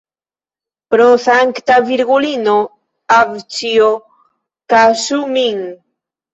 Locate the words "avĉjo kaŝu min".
3.19-5.65